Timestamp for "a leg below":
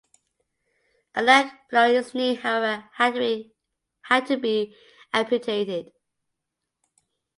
1.13-1.93